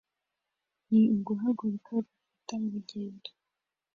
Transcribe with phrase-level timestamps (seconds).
[0.89, 3.29] ni uguhaguruka ugafata urugendo